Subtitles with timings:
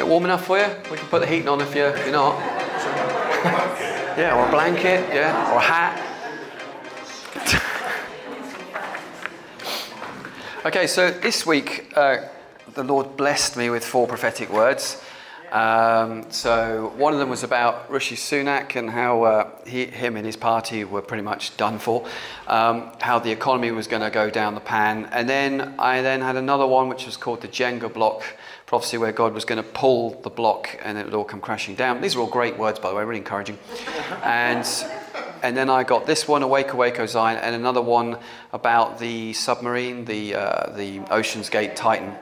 [0.00, 0.64] Bit warm enough for you?
[0.90, 2.38] We can put the heating on if you're, if you're not.
[4.16, 6.00] yeah, or a blanket, yeah, or a hat.
[10.64, 12.28] okay, so this week uh,
[12.72, 15.02] the Lord blessed me with four prophetic words.
[15.52, 20.24] Um, so one of them was about Rishi Sunak and how uh, he, him and
[20.24, 22.06] his party were pretty much done for,
[22.46, 26.22] um, how the economy was going to go down the pan, and then I then
[26.22, 28.22] had another one which was called the Jenga block
[28.70, 31.74] prophecy, where God was going to pull the block and it would all come crashing
[31.74, 32.00] down.
[32.00, 33.58] These are all great words, by the way, really encouraging.
[34.22, 34.66] And
[35.42, 38.18] and then I got this one, Awake, Awake, O Zion, and another one
[38.52, 42.16] about the submarine, the uh, the Ocean's Gate Titan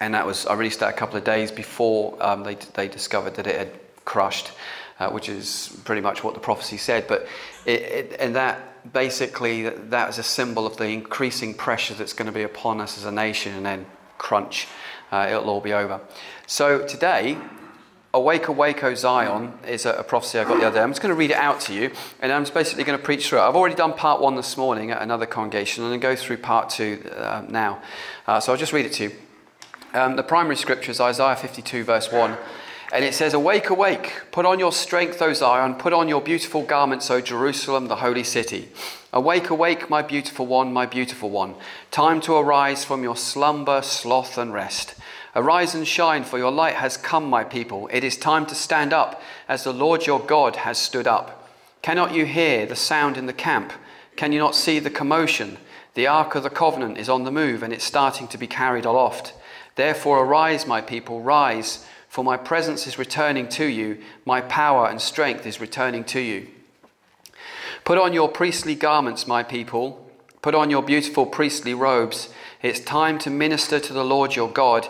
[0.00, 3.34] and that was I released that a couple of days before um, they they discovered
[3.36, 3.70] that it had
[4.04, 4.52] crushed,
[4.98, 7.06] uh, which is pretty much what the prophecy said.
[7.08, 7.26] But
[7.66, 12.12] it, it, and that basically that, that is a symbol of the increasing pressure that's
[12.12, 13.86] going to be upon us as a nation, and then
[14.18, 14.68] crunch,
[15.10, 16.00] uh, it'll all be over.
[16.46, 17.38] So today.
[18.14, 20.82] Awake, Awake, O Zion is a, a, prophecy I got the other day.
[20.82, 23.04] I'm just going to read it out to you, and I'm just basically going to
[23.04, 23.42] preach through it.
[23.42, 26.26] I've already done part one this morning at another congregation, and I'm going to go
[26.26, 27.82] through part two uh, now.
[28.26, 29.12] Uh, so I'll just read it to you.
[29.92, 32.36] Um, the primary scripture is Isaiah 52, verse 1.
[32.92, 36.62] And it says, Awake, awake, put on your strength, O Zion, put on your beautiful
[36.62, 38.70] garments, O Jerusalem, the holy city.
[39.12, 41.54] Awake, awake, my beautiful one, my beautiful one.
[41.90, 44.94] Time to arise from your slumber, sloth, and rest.
[45.38, 47.88] Arise and shine, for your light has come, my people.
[47.92, 51.48] It is time to stand up, as the Lord your God has stood up.
[51.80, 53.72] Cannot you hear the sound in the camp?
[54.16, 55.58] Can you not see the commotion?
[55.94, 58.84] The ark of the covenant is on the move, and it's starting to be carried
[58.84, 59.32] aloft.
[59.76, 65.00] Therefore, arise, my people, rise, for my presence is returning to you, my power and
[65.00, 66.48] strength is returning to you.
[67.84, 70.04] Put on your priestly garments, my people,
[70.42, 72.28] put on your beautiful priestly robes.
[72.60, 74.88] It's time to minister to the Lord your God.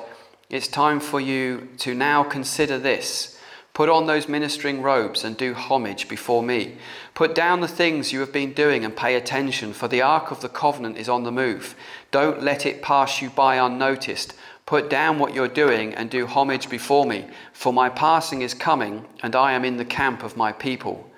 [0.51, 3.39] It's time for you to now consider this.
[3.75, 6.79] Put on those ministering robes and do homage before me.
[7.13, 10.41] Put down the things you have been doing and pay attention, for the ark of
[10.41, 11.77] the covenant is on the move.
[12.11, 14.33] Don't let it pass you by unnoticed.
[14.65, 19.05] Put down what you're doing and do homage before me, for my passing is coming,
[19.23, 21.11] and I am in the camp of my people.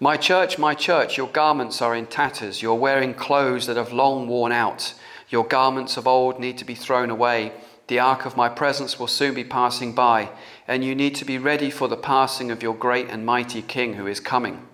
[0.00, 2.62] My church, my church, your garments are in tatters.
[2.62, 4.94] You're wearing clothes that have long worn out.
[5.28, 7.52] Your garments of old need to be thrown away.
[7.86, 10.30] The ark of my presence will soon be passing by,
[10.66, 13.94] and you need to be ready for the passing of your great and mighty King
[13.94, 14.66] who is coming.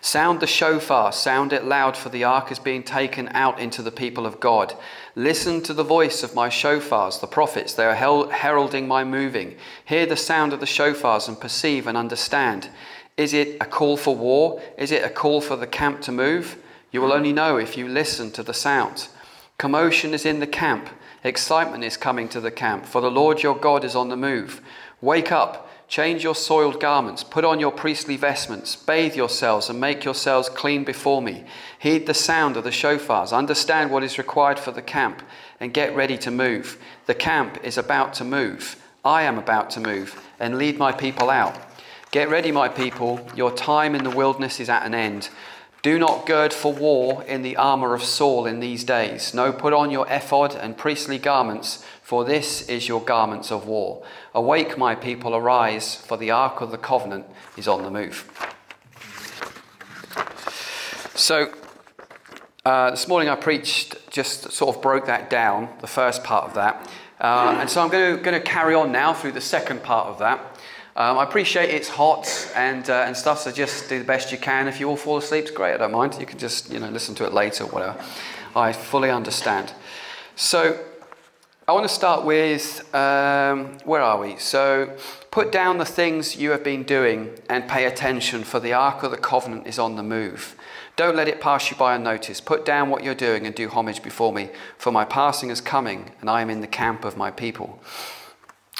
[0.00, 3.90] Sound the shofar, sound it loud, for the ark is being taken out into the
[3.90, 4.74] people of God.
[5.14, 9.56] Listen to the voice of my shofars, the prophets, they are heralding my moving.
[9.86, 12.68] Hear the sound of the shofars and perceive and understand.
[13.16, 14.60] Is it a call for war?
[14.76, 16.58] Is it a call for the camp to move?
[16.90, 19.08] You will only know if you listen to the sound.
[19.56, 20.90] Commotion is in the camp,
[21.24, 24.60] excitement is coming to the camp, for the Lord your God is on the move.
[25.00, 30.04] Wake up Change your soiled garments, put on your priestly vestments, bathe yourselves, and make
[30.04, 31.44] yourselves clean before me.
[31.78, 35.22] Heed the sound of the shofars, understand what is required for the camp,
[35.60, 36.78] and get ready to move.
[37.06, 38.82] The camp is about to move.
[39.04, 41.54] I am about to move, and lead my people out.
[42.10, 43.20] Get ready, my people.
[43.36, 45.28] Your time in the wilderness is at an end.
[45.84, 49.34] Do not gird for war in the armor of Saul in these days.
[49.34, 54.02] No, put on your ephod and priestly garments, for this is your garments of war.
[54.34, 57.26] Awake, my people, arise, for the ark of the covenant
[57.58, 58.24] is on the move.
[61.14, 61.52] So,
[62.64, 66.54] uh, this morning I preached, just sort of broke that down, the first part of
[66.54, 66.90] that.
[67.20, 70.06] Uh, and so I'm going to, going to carry on now through the second part
[70.06, 70.53] of that.
[70.96, 74.38] Um, I appreciate it's hot and, uh, and stuff, so just do the best you
[74.38, 74.68] can.
[74.68, 76.16] If you all fall asleep, it's great, I don't mind.
[76.20, 78.00] You can just you know, listen to it later whatever.
[78.54, 79.72] I fully understand.
[80.36, 80.78] So
[81.66, 84.36] I want to start with um, where are we?
[84.36, 84.96] So
[85.32, 89.10] put down the things you have been doing and pay attention, for the Ark of
[89.10, 90.54] the Covenant is on the move.
[90.94, 92.44] Don't let it pass you by unnoticed.
[92.44, 96.12] Put down what you're doing and do homage before me, for my passing is coming,
[96.20, 97.80] and I am in the camp of my people.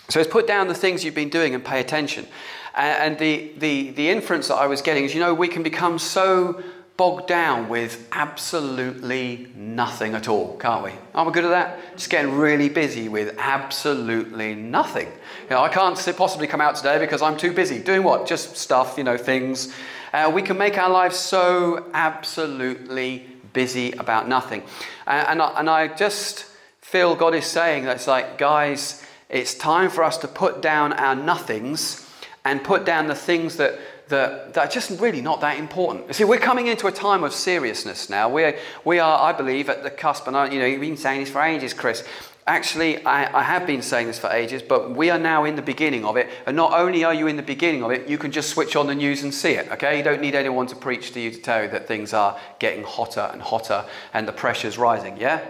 [0.08, 2.26] So it's put down the things you've been doing and pay attention.
[2.74, 5.98] And the, the, the inference that I was getting is, you know, we can become
[5.98, 6.62] so
[6.96, 10.92] bogged down with absolutely nothing at all, can't we?
[11.14, 11.96] Aren't we good at that?
[11.96, 15.06] Just getting really busy with absolutely nothing.
[15.06, 17.80] You know, I can't possibly come out today because I'm too busy.
[17.80, 18.26] Doing what?
[18.26, 19.74] Just stuff, you know, things.
[20.12, 24.62] Uh, we can make our lives so absolutely busy about nothing.
[25.06, 26.46] Uh, and, I, and I just
[26.80, 30.92] feel God is saying that it's like, guys, it's time for us to put down
[30.92, 32.08] our nothings
[32.44, 33.78] and put down the things that,
[34.08, 36.06] that, that are just really not that important.
[36.08, 38.28] You see, we're coming into a time of seriousness now.
[38.28, 41.20] We're, we are, I believe, at the cusp, and I, you know, you've been saying
[41.20, 42.06] this for ages, Chris.
[42.46, 45.62] Actually, I, I, have been saying this for ages, but we are now in the
[45.62, 46.28] beginning of it.
[46.44, 48.86] And not only are you in the beginning of it, you can just switch on
[48.86, 49.96] the news and see it, okay?
[49.96, 52.84] You don't need anyone to preach to you to tell you that things are getting
[52.84, 55.42] hotter and hotter and the pressure's rising, yeah?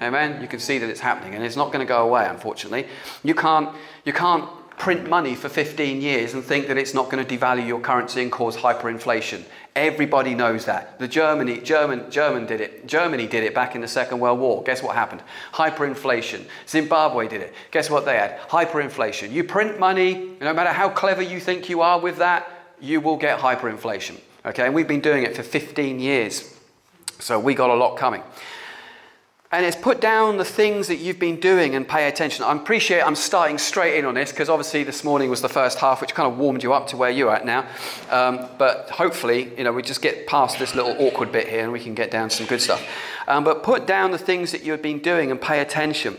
[0.00, 0.40] Amen?
[0.40, 2.86] You can see that it's happening and it's not going to go away, unfortunately.
[3.22, 3.74] You can't,
[4.04, 4.48] you can't
[4.78, 8.22] print money for 15 years and think that it's not going to devalue your currency
[8.22, 9.42] and cause hyperinflation.
[9.74, 10.98] Everybody knows that.
[10.98, 12.86] The Germany, German, German did it.
[12.86, 14.62] Germany did it back in the Second World War.
[14.62, 15.22] Guess what happened?
[15.52, 16.44] Hyperinflation.
[16.68, 17.54] Zimbabwe did it.
[17.70, 18.38] Guess what they had?
[18.48, 19.30] Hyperinflation.
[19.30, 22.48] You print money, no matter how clever you think you are with that,
[22.80, 24.18] you will get hyperinflation.
[24.46, 26.56] Okay, and we've been doing it for 15 years.
[27.18, 28.22] So we got a lot coming.
[29.50, 32.44] And it's put down the things that you've been doing and pay attention.
[32.44, 35.78] I appreciate I'm starting straight in on this because obviously this morning was the first
[35.78, 37.66] half, which kind of warmed you up to where you're at now.
[38.10, 41.72] Um, but hopefully, you know, we just get past this little awkward bit here and
[41.72, 42.86] we can get down some good stuff.
[43.26, 46.18] Um, but put down the things that you've been doing and pay attention.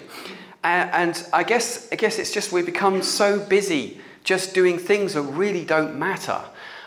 [0.64, 5.14] And, and I guess I guess it's just we become so busy just doing things
[5.14, 6.42] that really don't matter.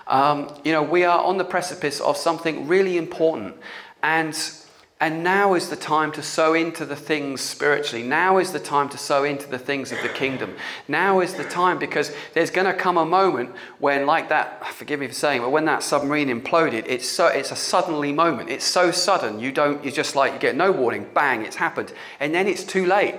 [0.08, 3.54] Um, you know, we are on the precipice of something really important,
[4.02, 4.34] and
[5.02, 8.04] and now is the time to sow into the things spiritually.
[8.06, 10.54] Now is the time to sow into the things of the kingdom.
[10.87, 13.50] Now is the time because there's going to come a moment
[13.81, 17.50] when, like that, forgive me for saying, but when that submarine imploded, it's so it's
[17.50, 18.49] a suddenly moment.
[18.49, 19.40] It's so sudden.
[19.40, 19.84] You don't.
[19.84, 21.08] You just like you get no warning.
[21.12, 21.44] Bang!
[21.44, 23.16] It's happened, and then it's too late.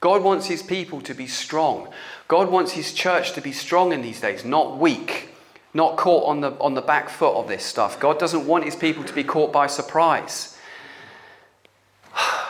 [0.00, 1.90] God wants His people to be strong.
[2.26, 5.28] God wants His church to be strong in these days, not weak,
[5.74, 8.00] not caught on the on the back foot of this stuff.
[8.00, 10.54] God doesn't want His people to be caught by surprise.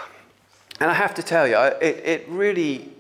[0.81, 2.93] And I have to tell you, it, it really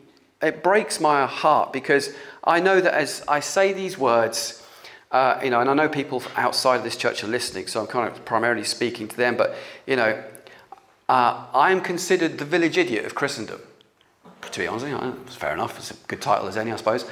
[0.42, 4.62] it breaks my heart because I know that as I say these words,
[5.10, 7.86] uh, you know, and I know people outside of this church are listening, so I'm
[7.86, 9.54] kind of primarily speaking to them, but,
[9.86, 10.22] you know,
[11.08, 13.60] uh, I am considered the village idiot of Christendom.
[14.42, 15.76] To be honest, you know, it's fair enough.
[15.78, 17.04] It's a good title as any, I suppose.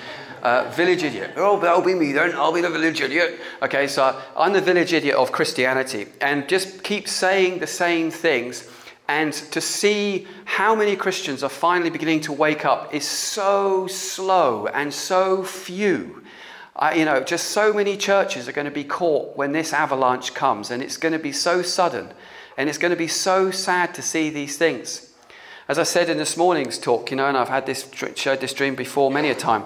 [0.43, 1.33] Uh, village idiot.
[1.37, 2.35] Oh, that'll be me then.
[2.35, 3.41] I'll be the village idiot.
[3.63, 8.71] Okay, so I'm the village idiot of Christianity and just keep saying the same things
[9.09, 14.67] and to see how many Christians are finally beginning to wake up is so slow
[14.67, 16.23] and so few.
[16.95, 20.71] You know, just so many churches are going to be caught when this avalanche comes,
[20.71, 22.13] and it's going to be so sudden,
[22.59, 25.13] and it's going to be so sad to see these things.
[25.69, 28.53] As I said in this morning's talk, you know, and I've had this shared this
[28.53, 29.65] dream before many a time,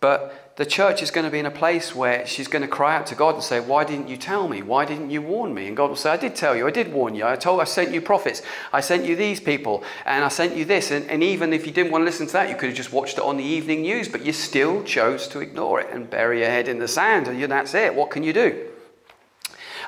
[0.00, 2.96] but the church is going to be in a place where she's going to cry
[2.96, 4.60] out to God and say, Why didn't you tell me?
[4.60, 5.68] Why didn't you warn me?
[5.68, 6.66] And God will say, I did tell you.
[6.66, 7.24] I did warn you.
[7.24, 8.42] I told, I sent you prophets.
[8.72, 9.84] I sent you these people.
[10.04, 10.90] And I sent you this.
[10.90, 12.92] And, and even if you didn't want to listen to that, you could have just
[12.92, 14.08] watched it on the evening news.
[14.08, 17.28] But you still chose to ignore it and bury your head in the sand.
[17.28, 17.94] And that's it.
[17.94, 18.68] What can you do?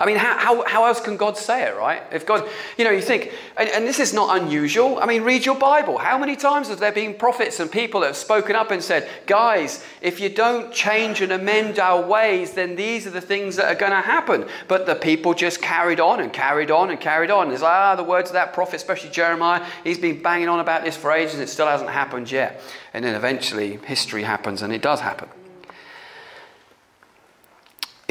[0.01, 2.03] I mean, how, how, how else can God say it, right?
[2.11, 2.49] If God,
[2.79, 4.99] you know, you think, and, and this is not unusual.
[4.99, 5.99] I mean, read your Bible.
[5.99, 9.07] How many times have there been prophets and people that have spoken up and said,
[9.27, 13.67] guys, if you don't change and amend our ways, then these are the things that
[13.67, 14.47] are going to happen.
[14.69, 17.53] But the people just carried on and carried on and carried on.
[17.53, 20.83] It's like, ah, the words of that prophet, especially Jeremiah, he's been banging on about
[20.83, 22.63] this for ages and it still hasn't happened yet.
[22.95, 25.29] And then eventually history happens and it does happen.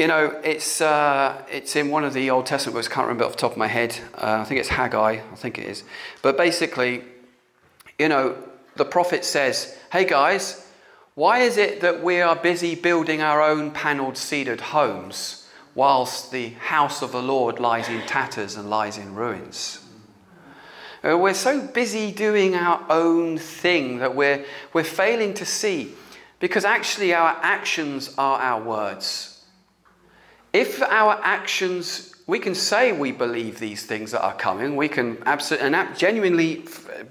[0.00, 3.24] You know, it's, uh, it's in one of the Old Testament books, I can't remember
[3.24, 3.98] off the top of my head.
[4.14, 5.84] Uh, I think it's Haggai, I think it is.
[6.22, 7.04] But basically,
[7.98, 8.34] you know,
[8.76, 10.66] the prophet says, hey guys,
[11.16, 16.48] why is it that we are busy building our own panelled cedared homes whilst the
[16.48, 19.86] house of the Lord lies in tatters and lies in ruins?
[21.04, 25.92] Uh, we're so busy doing our own thing that we're, we're failing to see
[26.38, 29.36] because actually our actions are our words.
[30.52, 35.22] If our actions, we can say we believe these things that are coming, we can
[35.26, 36.64] absolutely and genuinely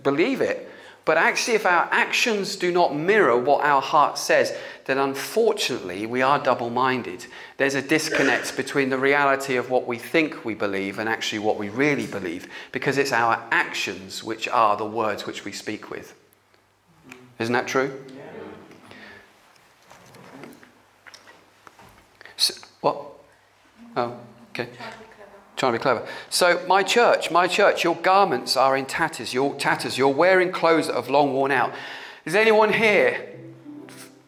[0.04, 0.70] believe it,
[1.10, 4.56] but actually, if our actions do not mirror what our heart says,
[4.86, 7.26] then unfortunately we are double minded.
[7.58, 11.58] There's a disconnect between the reality of what we think we believe and actually what
[11.58, 16.14] we really believe, because it's our actions which are the words which we speak with.
[17.40, 18.06] Isn't that true?
[18.16, 18.22] Yeah.
[22.38, 23.09] So, what?
[24.00, 24.18] Oh,
[24.52, 24.70] okay.
[25.58, 26.08] Trying to be clever.
[26.30, 29.34] So, my church, my church, your garments are in tatters.
[29.34, 29.98] Your tatters.
[29.98, 31.74] You're wearing clothes that have long worn out.
[32.24, 33.38] Is anyone here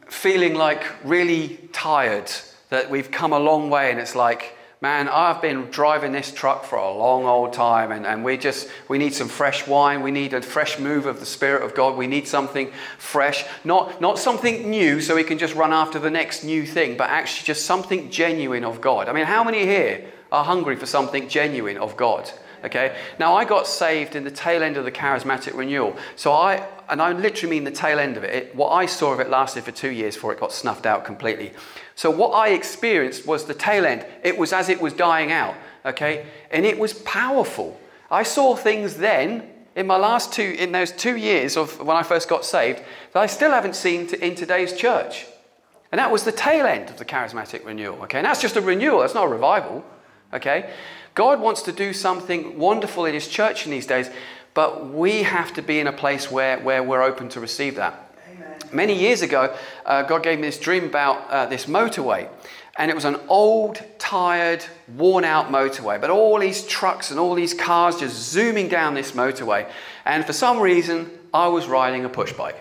[0.09, 2.29] feeling like really tired?
[2.69, 6.63] That we've come a long way, and it's like Man, I've been driving this truck
[6.63, 10.01] for a long old time, and, and we just we need some fresh wine.
[10.01, 11.95] We need a fresh move of the Spirit of God.
[11.95, 16.09] We need something fresh, not not something new, so we can just run after the
[16.09, 19.07] next new thing, but actually just something genuine of God.
[19.07, 22.31] I mean, how many here are hungry for something genuine of God?
[22.63, 22.95] Okay.
[23.19, 25.95] Now I got saved in the tail end of the charismatic renewal.
[26.15, 28.33] So I, and I literally mean the tail end of it.
[28.33, 28.55] it.
[28.55, 31.53] What I saw of it lasted for two years before it got snuffed out completely.
[31.95, 34.05] So what I experienced was the tail end.
[34.23, 35.55] It was as it was dying out.
[35.85, 36.25] Okay.
[36.51, 37.79] And it was powerful.
[38.09, 42.03] I saw things then in my last two, in those two years of when I
[42.03, 42.81] first got saved,
[43.13, 45.25] that I still haven't seen to, in today's church.
[45.91, 48.01] And that was the tail end of the charismatic renewal.
[48.03, 48.19] Okay.
[48.19, 48.99] And that's just a renewal.
[48.99, 49.83] That's not a revival.
[50.33, 50.71] Okay.
[51.13, 54.09] God wants to do something wonderful in His church in these days,
[54.53, 58.13] but we have to be in a place where, where we're open to receive that.
[58.31, 58.59] Amen.
[58.71, 62.29] Many years ago, uh, God gave me this dream about uh, this motorway.
[62.77, 64.63] And it was an old, tired,
[64.95, 69.11] worn out motorway, but all these trucks and all these cars just zooming down this
[69.11, 69.69] motorway.
[70.05, 72.55] And for some reason, I was riding a push bike.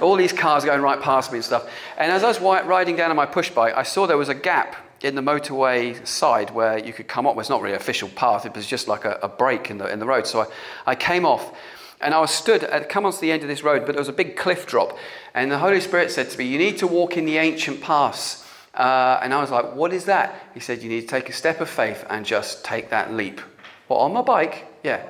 [0.00, 1.70] all these cars going right past me and stuff.
[1.96, 4.34] And as I was riding down on my push bike, I saw there was a
[4.34, 7.34] gap in the motorway side where you could come up.
[7.34, 9.78] Well, it's not really an official path, it was just like a, a break in
[9.78, 10.26] the, in the road.
[10.26, 10.46] So I,
[10.86, 11.56] I came off
[12.00, 14.08] and I was stood, at, come onto the end of this road, but there was
[14.08, 14.96] a big cliff drop.
[15.34, 18.44] And the Holy Spirit said to me, You need to walk in the ancient paths.
[18.74, 20.34] Uh, and I was like, What is that?
[20.54, 23.40] He said, You need to take a step of faith and just take that leap.
[23.88, 24.66] Well, on my bike?
[24.84, 25.02] Yeah.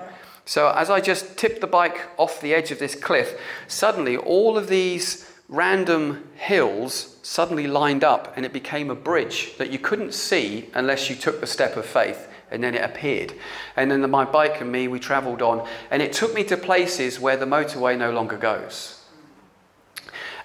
[0.44, 4.56] So as I just tipped the bike off the edge of this cliff, suddenly all
[4.56, 10.12] of these random hills suddenly lined up and it became a bridge that you couldn't
[10.12, 13.34] see unless you took the step of faith and then it appeared.
[13.76, 17.20] And then my bike and me, we traveled on, and it took me to places
[17.20, 19.04] where the motorway no longer goes.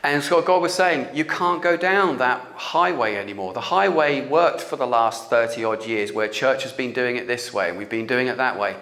[0.04, 3.54] And so God was saying, you can't go down that highway anymore.
[3.54, 7.26] The highway worked for the last 30 odd years, where church has been doing it
[7.26, 8.76] this way, and we've been doing it that way.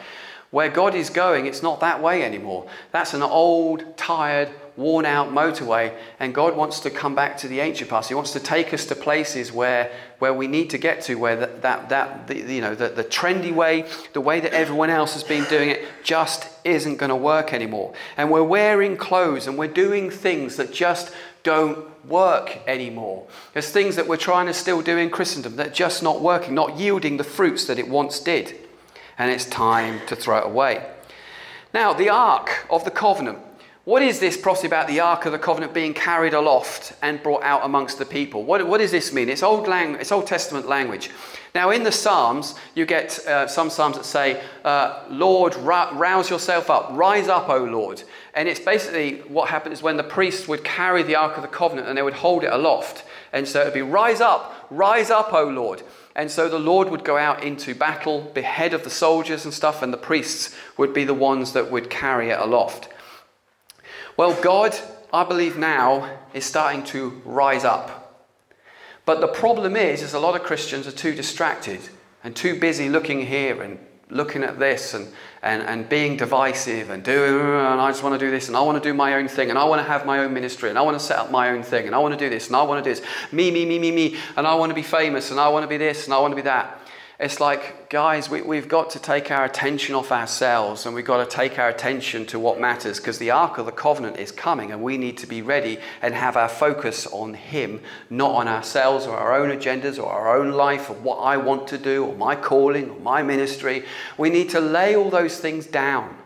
[0.50, 2.68] Where God is going, it's not that way anymore.
[2.92, 7.60] That's an old, tired, worn out motorway, and God wants to come back to the
[7.60, 8.10] ancient past.
[8.10, 11.36] He wants to take us to places where, where we need to get to, where
[11.36, 15.14] that, that, that the, you know, the, the trendy way, the way that everyone else
[15.14, 17.94] has been doing it, just isn't going to work anymore.
[18.18, 21.14] And we're wearing clothes and we're doing things that just
[21.44, 23.28] don't work anymore.
[23.54, 26.78] There's things that we're trying to still do in Christendom that just not working, not
[26.78, 28.56] yielding the fruits that it once did.
[29.18, 30.88] And it's time to throw it away.
[31.74, 33.40] Now, the Ark of the Covenant
[33.92, 37.44] what is this prophecy about the Ark of the Covenant being carried aloft and brought
[37.44, 38.46] out amongst the people?
[38.46, 39.28] What, what does this mean?
[39.28, 41.10] It's Old, lang- it's Old Testament language.
[41.54, 46.70] Now, in the Psalms, you get uh, some Psalms that say, uh, Lord, rouse yourself
[46.70, 48.02] up, rise up, O Lord.
[48.34, 51.50] And it's basically what happened is when the priests would carry the Ark of the
[51.50, 53.04] Covenant and they would hold it aloft.
[53.34, 55.84] And so it would be, rise up, rise up, O Lord.
[56.16, 59.82] And so the Lord would go out into battle, behead of the soldiers and stuff,
[59.82, 62.88] and the priests would be the ones that would carry it aloft.
[64.22, 64.78] Well, God,
[65.12, 68.28] I believe now, is starting to rise up.
[69.04, 71.80] But the problem is, is a lot of Christians are too distracted
[72.24, 73.80] and too busy looking here and
[74.12, 75.08] looking at this and,
[75.42, 78.62] and, and being divisive and doing, and I just want to do this and I
[78.62, 80.78] want to do my own thing and I want to have my own ministry and
[80.78, 82.56] I want to set up my own thing and I want to do this and
[82.56, 83.04] I want to do this.
[83.32, 84.18] Me, me, me, me, me.
[84.38, 86.34] And I want to be famous and I want to be this and I want
[86.34, 86.81] to be that.
[87.22, 91.24] It's like, guys, we, we've got to take our attention off ourselves and we've got
[91.24, 94.72] to take our attention to what matters because the Ark of the Covenant is coming
[94.72, 99.06] and we need to be ready and have our focus on Him, not on ourselves
[99.06, 102.16] or our own agendas or our own life or what I want to do or
[102.16, 103.86] my calling or my ministry.
[104.18, 106.18] We need to lay all those things down.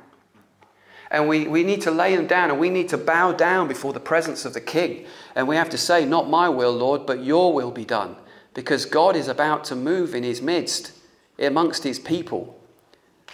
[1.12, 3.92] And we, we need to lay them down and we need to bow down before
[3.92, 5.06] the presence of the King.
[5.36, 8.16] And we have to say, Not my will, Lord, but your will be done
[8.56, 10.94] because God is about to move in his midst,
[11.38, 12.60] amongst his people.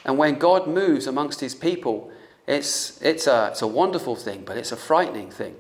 [0.04, 2.12] And when God moves amongst his people,
[2.48, 5.56] it's, it's, a, it's a wonderful thing, but it's a frightening thing.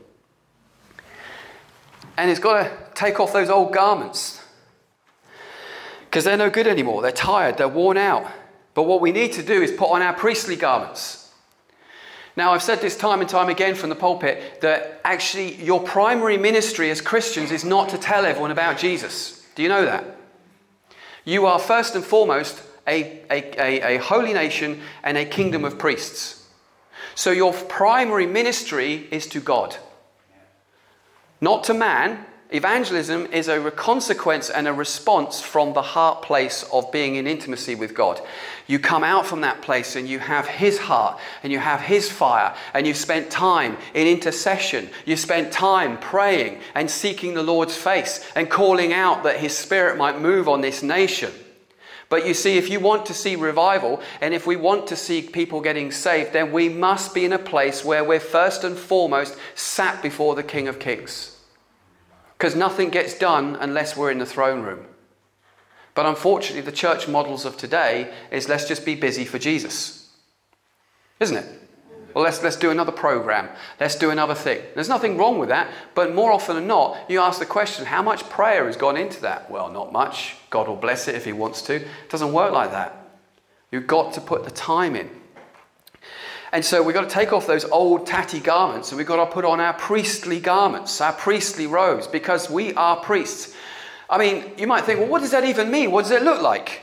[2.17, 4.43] And he's got to take off those old garments
[6.05, 7.01] because they're no good anymore.
[7.01, 8.29] They're tired, they're worn out.
[8.73, 11.31] But what we need to do is put on our priestly garments.
[12.35, 16.37] Now, I've said this time and time again from the pulpit that actually your primary
[16.37, 19.40] ministry as Christians is not to tell everyone about Jesus.
[19.55, 20.17] Do you know that?
[21.25, 25.77] You are first and foremost a, a, a, a holy nation and a kingdom of
[25.77, 26.47] priests.
[27.15, 29.77] So your primary ministry is to God,
[31.39, 32.25] not to man.
[32.53, 37.75] Evangelism is a consequence and a response from the heart place of being in intimacy
[37.75, 38.19] with God.
[38.67, 42.11] You come out from that place and you have His heart and you have His
[42.11, 44.89] fire and you've spent time in intercession.
[45.05, 49.97] You've spent time praying and seeking the Lord's face and calling out that His Spirit
[49.97, 51.31] might move on this nation.
[52.09, 55.21] But you see, if you want to see revival and if we want to see
[55.21, 59.37] people getting saved, then we must be in a place where we're first and foremost
[59.55, 61.37] sat before the King of Kings.
[62.41, 64.87] Because nothing gets done unless we're in the throne room.
[65.93, 70.09] But unfortunately, the church models of today is let's just be busy for Jesus.
[71.19, 71.45] Isn't it?
[72.15, 73.47] Well, let's, let's do another program.
[73.79, 74.59] Let's do another thing.
[74.73, 78.01] There's nothing wrong with that, but more often than not, you ask the question how
[78.01, 79.51] much prayer has gone into that?
[79.51, 80.35] Well, not much.
[80.49, 81.75] God will bless it if He wants to.
[81.75, 83.07] It doesn't work like that.
[83.71, 85.11] You've got to put the time in.
[86.53, 89.31] And so we've got to take off those old tatty garments and we've got to
[89.31, 93.55] put on our priestly garments, our priestly robes, because we are priests.
[94.09, 95.91] I mean, you might think, well, what does that even mean?
[95.91, 96.81] What does it look like?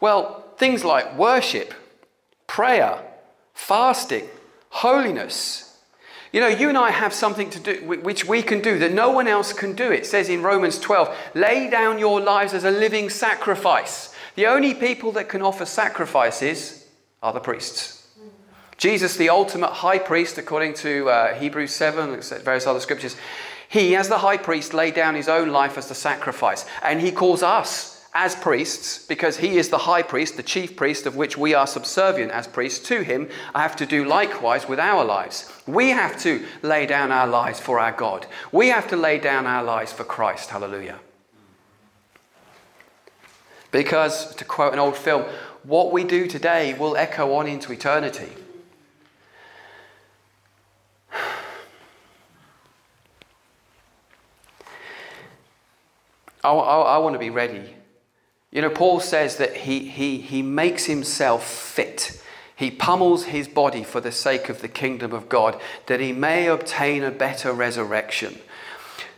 [0.00, 1.72] Well, things like worship,
[2.46, 3.02] prayer,
[3.54, 4.28] fasting,
[4.68, 5.78] holiness.
[6.32, 9.10] You know, you and I have something to do which we can do that no
[9.10, 9.90] one else can do.
[9.90, 14.14] It says in Romans 12, lay down your lives as a living sacrifice.
[14.34, 16.86] The only people that can offer sacrifices
[17.22, 17.95] are the priests.
[18.78, 23.16] Jesus, the ultimate high priest, according to uh, Hebrews 7, and various other scriptures,
[23.68, 26.66] he, as the high priest, laid down his own life as the sacrifice.
[26.82, 31.04] And he calls us as priests, because he is the high priest, the chief priest,
[31.04, 34.80] of which we are subservient as priests to him, I have to do likewise with
[34.80, 35.52] our lives.
[35.66, 38.26] We have to lay down our lives for our God.
[38.52, 40.48] We have to lay down our lives for Christ.
[40.48, 40.98] Hallelujah.
[43.70, 45.24] Because, to quote an old film,
[45.62, 48.32] what we do today will echo on into eternity.
[56.46, 57.74] I, I, I want to be ready.
[58.52, 62.22] You know, Paul says that he, he, he makes himself fit.
[62.54, 66.46] He pummels his body for the sake of the kingdom of God, that he may
[66.46, 68.38] obtain a better resurrection.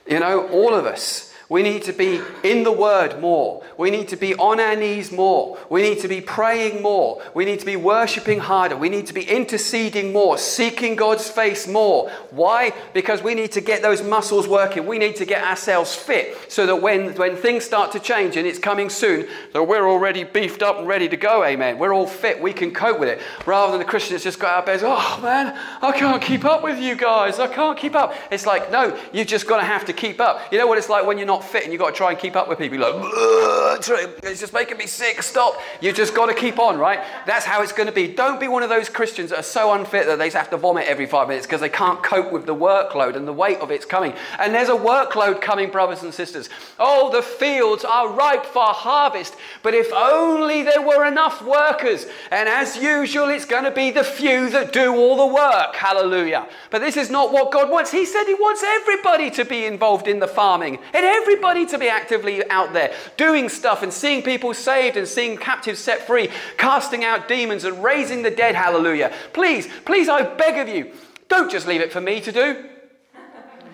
[0.09, 3.63] You know, all of us, we need to be in the Word more.
[3.79, 5.57] We need to be on our knees more.
[5.71, 7.23] We need to be praying more.
[7.33, 8.77] We need to be worshiping harder.
[8.77, 12.11] We need to be interceding more, seeking God's face more.
[12.33, 12.75] Why?
[12.93, 14.87] Because we need to get those muscles working.
[14.87, 18.47] We need to get ourselves fit so that when, when things start to change and
[18.47, 21.45] it's coming soon, that we're already beefed up and ready to go.
[21.45, 21.79] Amen.
[21.79, 22.43] We're all fit.
[22.43, 23.21] We can cope with it.
[23.47, 26.63] Rather than the Christians just go out and say, oh man, I can't keep up
[26.63, 27.39] with you guys.
[27.39, 28.13] I can't keep up.
[28.31, 30.53] It's like, no, you've just got to have to keep up.
[30.53, 32.11] You know what it's like when you're not not fit and you've got to try
[32.11, 32.79] and keep up with people.
[32.79, 33.79] You're like,
[34.23, 35.55] it's just making me sick, stop.
[35.81, 37.01] You've just got to keep on, right?
[37.27, 38.09] That's how it's going to be.
[38.09, 40.57] Don't be one of those Christians that are so unfit that they just have to
[40.57, 43.71] vomit every five minutes because they can't cope with the workload and the weight of
[43.71, 44.15] it's coming.
[44.39, 46.49] And there's a workload coming, brothers and sisters.
[46.79, 52.07] Oh, the fields are ripe for harvest, but if only there were enough workers.
[52.31, 55.77] And as usual, it's going to be the few that do all the work.
[55.77, 56.49] Hallelujah.
[56.71, 57.91] But this is not what God wants.
[57.91, 60.79] He said He wants everybody to be involved in the farming.
[60.95, 65.07] And every everybody to be actively out there doing stuff and seeing people saved and
[65.07, 68.55] seeing captives set free, casting out demons and raising the dead.
[68.55, 69.13] Hallelujah.
[69.35, 70.91] Please, please, I beg of you,
[71.29, 72.65] don't just leave it for me to do.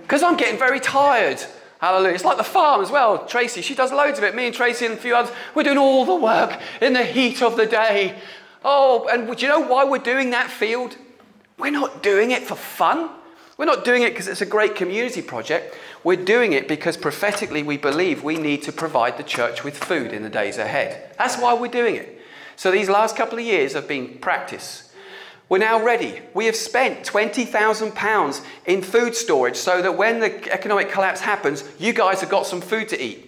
[0.03, 1.41] Because I'm getting very tired.
[1.81, 2.15] Hallelujah.
[2.15, 3.25] It's like the farm as well.
[3.25, 4.35] Tracy, she does loads of it.
[4.35, 7.41] Me and Tracy and a few others, we're doing all the work in the heat
[7.41, 8.19] of the day.
[8.65, 10.97] Oh, and do you know why we're doing that field?
[11.57, 13.11] We're not doing it for fun.
[13.57, 15.77] We're not doing it because it's a great community project.
[16.03, 20.13] We're doing it because prophetically we believe we need to provide the church with food
[20.13, 21.15] in the days ahead.
[21.19, 22.21] That's why we're doing it.
[22.57, 24.93] So these last couple of years have been practice.
[25.49, 26.21] We're now ready.
[26.33, 31.93] We have spent £20,000 in food storage so that when the economic collapse happens, you
[31.93, 33.24] guys have got some food to eat.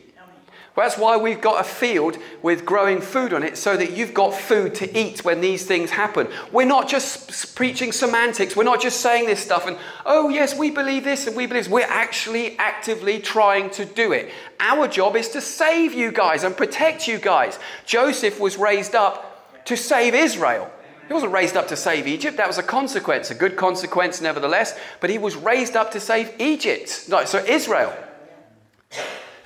[0.76, 4.12] Well, that's why we've got a field with growing food on it so that you've
[4.12, 6.28] got food to eat when these things happen.
[6.52, 8.54] We're not just preaching semantics.
[8.54, 11.64] We're not just saying this stuff and, oh, yes, we believe this and we believe
[11.64, 11.72] this.
[11.72, 14.30] We're actually actively trying to do it.
[14.60, 17.58] Our job is to save you guys and protect you guys.
[17.86, 20.70] Joseph was raised up to save Israel.
[21.08, 22.36] He wasn't raised up to save Egypt.
[22.36, 24.78] That was a consequence, a good consequence nevertheless.
[25.00, 27.96] But he was raised up to save Egypt, no, so Israel.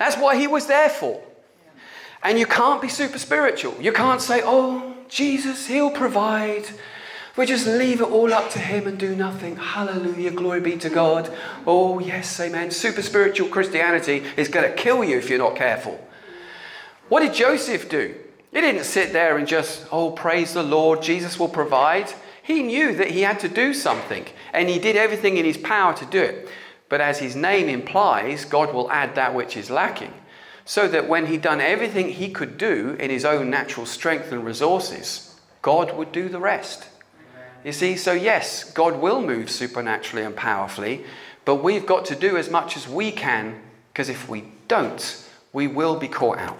[0.01, 1.21] That's what he was there for.
[2.23, 3.79] And you can't be super spiritual.
[3.79, 6.65] You can't say, oh, Jesus, he'll provide.
[7.37, 9.57] We just leave it all up to him and do nothing.
[9.57, 11.31] Hallelujah, glory be to God.
[11.67, 12.71] Oh, yes, amen.
[12.71, 16.03] Super spiritual Christianity is going to kill you if you're not careful.
[17.07, 18.15] What did Joseph do?
[18.51, 22.11] He didn't sit there and just, oh, praise the Lord, Jesus will provide.
[22.41, 25.93] He knew that he had to do something, and he did everything in his power
[25.93, 26.49] to do it.
[26.91, 30.13] But as his name implies, God will add that which is lacking.
[30.65, 34.43] So that when he'd done everything he could do in his own natural strength and
[34.43, 36.89] resources, God would do the rest.
[37.63, 41.05] You see, so yes, God will move supernaturally and powerfully,
[41.45, 43.61] but we've got to do as much as we can,
[43.93, 46.57] because if we don't, we will be caught out.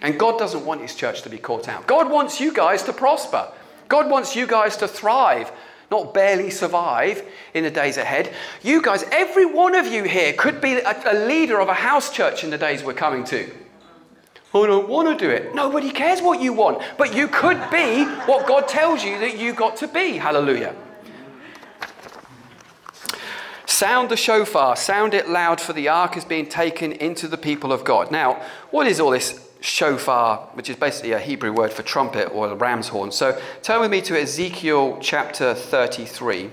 [0.00, 1.86] And God doesn't want his church to be caught out.
[1.86, 3.52] God wants you guys to prosper.
[3.88, 5.52] God wants you guys to thrive,
[5.90, 8.32] not barely survive in the days ahead.
[8.62, 12.12] You guys, every one of you here could be a, a leader of a house
[12.12, 13.50] church in the days we're coming to.
[14.52, 15.54] Oh, I don't want to do it.
[15.54, 19.52] Nobody cares what you want, but you could be what God tells you that you
[19.52, 20.16] got to be.
[20.16, 20.74] Hallelujah.
[23.66, 27.72] Sound the shofar, sound it loud, for the ark is being taken into the people
[27.72, 28.10] of God.
[28.10, 32.48] Now, what is all this shofar, which is basically a Hebrew word for trumpet or
[32.48, 33.10] a ram's horn?
[33.10, 36.50] So turn with me to Ezekiel chapter 33.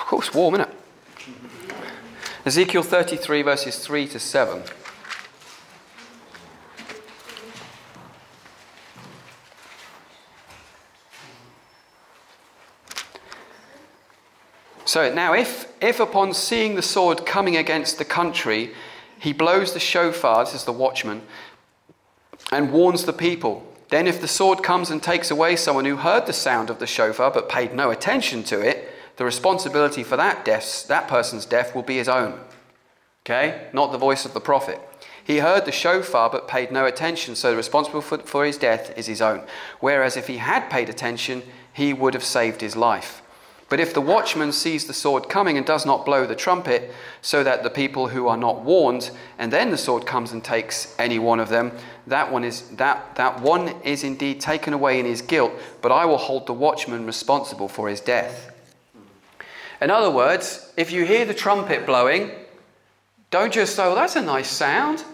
[0.00, 0.74] Of course, warm, isn't it?
[2.46, 4.62] Ezekiel 33, verses 3 to 7.
[14.98, 18.72] So now, if, if upon seeing the sword coming against the country,
[19.20, 21.22] he blows the shofar, this is the watchman,
[22.50, 26.26] and warns the people, then if the sword comes and takes away someone who heard
[26.26, 30.44] the sound of the shofar but paid no attention to it, the responsibility for that
[30.44, 32.40] death, that person's death will be his own.
[33.24, 33.68] Okay?
[33.72, 34.80] Not the voice of the prophet.
[35.22, 38.98] He heard the shofar but paid no attention, so the responsible for, for his death
[38.98, 39.44] is his own.
[39.78, 43.22] Whereas if he had paid attention, he would have saved his life.
[43.68, 47.44] But if the watchman sees the sword coming and does not blow the trumpet, so
[47.44, 51.18] that the people who are not warned, and then the sword comes and takes any
[51.18, 51.72] one of them,
[52.06, 55.52] that one is that, that one is indeed taken away in his guilt,
[55.82, 58.54] but I will hold the watchman responsible for his death.
[59.82, 62.30] In other words, if you hear the trumpet blowing,
[63.30, 65.04] don't just say, well, that's a nice sound.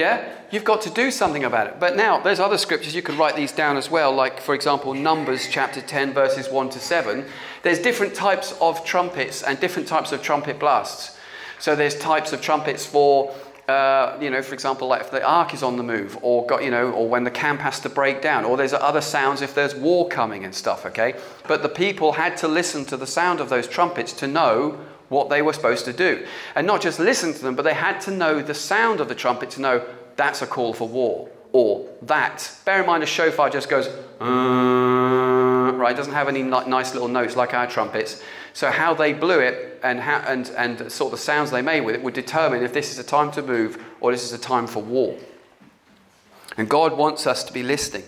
[0.00, 0.32] Yeah?
[0.50, 1.78] You've got to do something about it.
[1.78, 4.94] But now, there's other scriptures, you could write these down as well, like, for example,
[4.94, 7.26] Numbers chapter 10, verses 1 to 7.
[7.62, 11.18] There's different types of trumpets and different types of trumpet blasts.
[11.58, 13.34] So there's types of trumpets for,
[13.68, 16.64] uh, you know, for example, like if the ark is on the move, or got,
[16.64, 19.54] you know, or when the camp has to break down, or there's other sounds if
[19.54, 20.86] there's war coming and stuff.
[20.86, 21.14] Okay,
[21.46, 24.78] but the people had to listen to the sound of those trumpets to know
[25.10, 26.26] what they were supposed to do.
[26.54, 29.14] And not just listen to them, but they had to know the sound of the
[29.14, 29.84] trumpet to know
[30.16, 31.28] that's a call for war.
[31.52, 32.56] Or that.
[32.64, 35.96] Bear in mind, a shofar just goes, uh, right?
[35.96, 38.22] Doesn't have any nice little notes like our trumpets.
[38.52, 41.80] So, how they blew it and, how, and, and sort of the sounds they made
[41.80, 44.38] with it would determine if this is a time to move or this is a
[44.38, 45.16] time for war.
[46.56, 48.04] And God wants us to be listening.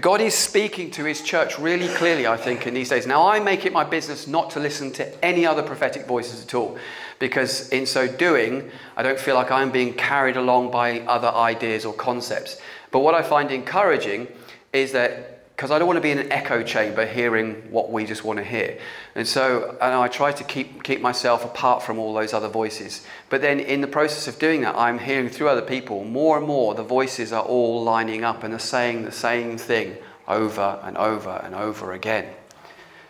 [0.00, 3.06] God is speaking to his church really clearly, I think, in these days.
[3.06, 6.54] Now, I make it my business not to listen to any other prophetic voices at
[6.54, 6.78] all,
[7.18, 11.84] because in so doing, I don't feel like I'm being carried along by other ideas
[11.84, 12.60] or concepts.
[12.90, 14.28] But what I find encouraging
[14.72, 18.06] is that because I don't want to be in an echo chamber hearing what we
[18.06, 18.78] just want to hear.
[19.16, 23.04] And so and I try to keep, keep myself apart from all those other voices.
[23.28, 26.46] But then in the process of doing that, I'm hearing through other people more and
[26.46, 29.96] more the voices are all lining up and are saying the same thing
[30.28, 32.32] over and over and over again.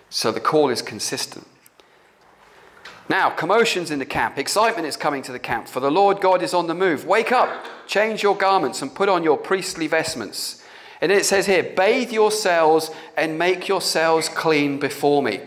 [0.09, 1.47] So the call is consistent.
[3.11, 4.39] Now, commotions in the camp.
[4.39, 7.05] Excitement is coming to the camp, for the Lord God is on the move.
[7.05, 10.58] Wake up, change your garments, and put on your priestly vestments.
[11.01, 15.41] And it says here, bathe yourselves and make yourselves clean before me.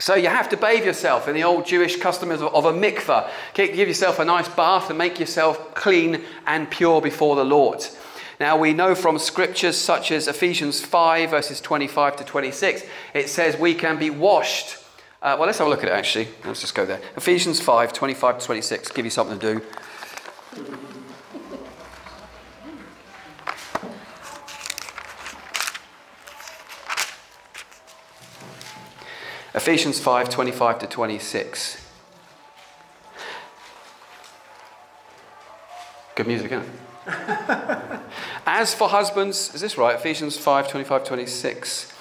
[0.00, 3.28] So you have to bathe yourself in the old Jewish custom of a mikvah.
[3.54, 7.84] Give yourself a nice bath and make yourself clean and pure before the Lord.
[8.38, 13.58] Now we know from scriptures such as Ephesians 5, verses 25 to 26, it says
[13.58, 14.76] we can be washed.
[15.20, 16.28] Uh, well, let's have a look at it actually.
[16.44, 17.00] Let's just go there.
[17.16, 20.87] Ephesians 5, 25 to 26, give you something to do.
[29.54, 31.84] Ephesians 5 25 to 26.
[36.14, 36.70] Good music, isn't it?
[38.46, 39.94] As for husbands, is this right?
[39.94, 41.92] Ephesians 5 25 26.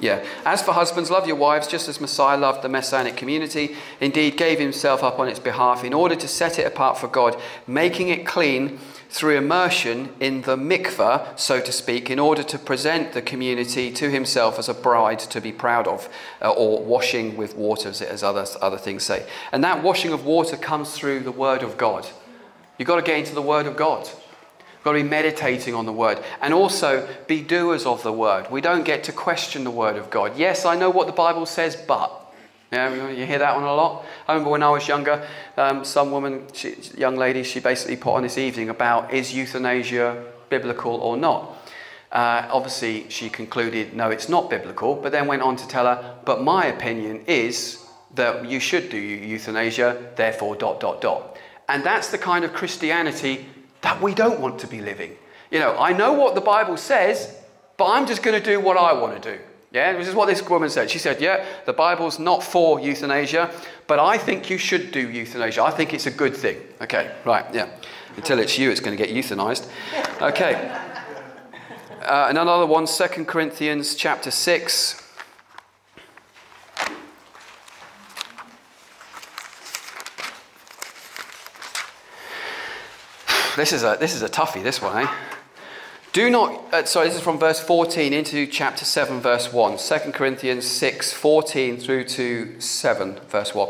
[0.00, 0.24] Yeah.
[0.44, 4.58] As for husbands, love your wives just as Messiah loved the Messianic community, indeed gave
[4.58, 8.26] himself up on its behalf in order to set it apart for God, making it
[8.26, 8.78] clean
[9.14, 14.10] through immersion in the mikveh, so to speak, in order to present the community to
[14.10, 16.08] himself as a bride to be proud of,
[16.42, 19.24] uh, or washing with water, as other, other things say.
[19.52, 22.08] And that washing of water comes through the Word of God.
[22.76, 24.04] You've got to get into the Word of God.
[24.04, 26.18] You've got to be meditating on the Word.
[26.42, 28.50] And also be doers of the Word.
[28.50, 30.36] We don't get to question the Word of God.
[30.36, 32.23] Yes, I know what the Bible says, but.
[32.74, 34.04] Yeah, you hear that one a lot.
[34.26, 35.24] I remember when I was younger,
[35.56, 40.24] um, some woman, she, young lady, she basically put on this evening about is euthanasia
[40.48, 41.56] biblical or not.
[42.10, 46.16] Uh, obviously, she concluded no, it's not biblical, but then went on to tell her,
[46.24, 51.36] but my opinion is that you should do euthanasia, therefore, dot, dot, dot.
[51.68, 53.46] And that's the kind of Christianity
[53.82, 55.16] that we don't want to be living.
[55.52, 57.36] You know, I know what the Bible says,
[57.76, 59.40] but I'm just going to do what I want to do.
[59.74, 60.88] Yeah, this is what this woman said.
[60.88, 63.50] She said, Yeah, the Bible's not for euthanasia,
[63.88, 65.64] but I think you should do euthanasia.
[65.64, 66.58] I think it's a good thing.
[66.80, 67.68] Okay, right, yeah.
[68.16, 69.68] Until it's you, it's going to get euthanized.
[70.22, 70.54] Okay.
[72.02, 75.00] Uh, and another one, 2 Corinthians chapter 6.
[83.56, 85.33] This is a, this is a toughie, this one, eh?
[86.14, 89.78] Do not, uh, sorry, this is from verse 14 into chapter 7, verse 1.
[89.78, 93.68] 2 Corinthians 6, 14 through to 7, verse 1.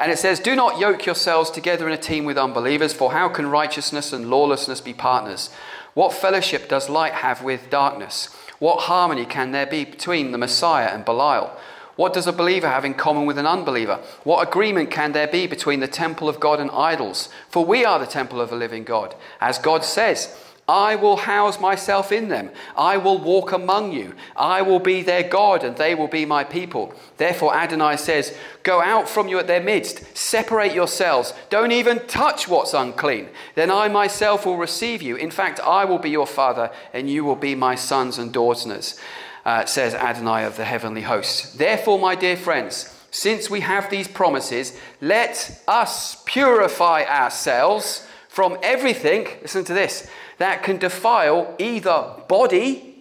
[0.00, 3.28] And it says, Do not yoke yourselves together in a team with unbelievers, for how
[3.28, 5.50] can righteousness and lawlessness be partners?
[5.94, 8.26] What fellowship does light have with darkness?
[8.58, 11.56] What harmony can there be between the Messiah and Belial?
[11.94, 14.00] What does a believer have in common with an unbeliever?
[14.24, 17.28] What agreement can there be between the temple of God and idols?
[17.48, 19.14] For we are the temple of the living God.
[19.40, 22.50] As God says, I will house myself in them.
[22.74, 24.14] I will walk among you.
[24.34, 26.94] I will be their God, and they will be my people.
[27.18, 32.48] Therefore, Adonai says, Go out from you at their midst, separate yourselves, don't even touch
[32.48, 33.28] what's unclean.
[33.54, 35.16] Then I myself will receive you.
[35.16, 38.98] In fact, I will be your father, and you will be my sons and daughters,
[39.44, 41.52] uh, says Adonai of the heavenly hosts.
[41.52, 49.28] Therefore, my dear friends, since we have these promises, let us purify ourselves from everything.
[49.42, 52.96] Listen to this that can defile either body